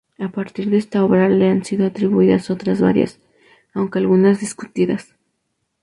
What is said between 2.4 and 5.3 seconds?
otras varias, aunque algunas discutidas.